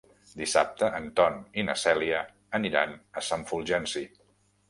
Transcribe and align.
Dissabte 0.37 0.87
en 0.99 1.09
Ton 1.19 1.35
i 1.63 1.65
na 1.67 1.75
Cèlia 1.81 2.23
aniran 2.61 2.97
a 3.21 3.23
Sant 3.27 3.43
Fulgenci. 3.53 4.03